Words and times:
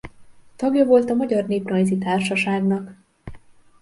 Tagja 0.55 0.85
volt 0.85 1.09
a 1.09 1.13
Magyar 1.15 1.45
Néprajzi 1.47 1.97
Társaságnak. 1.97 2.95